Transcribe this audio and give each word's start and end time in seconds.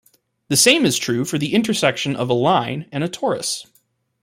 The 0.47 0.57
same 0.57 0.83
is 0.87 0.97
true 0.97 1.25
for 1.25 1.37
the 1.37 1.53
intersection 1.53 2.15
of 2.15 2.27
a 2.27 2.33
line 2.33 2.89
and 2.91 3.03
a 3.03 3.07
torus. 3.07 3.67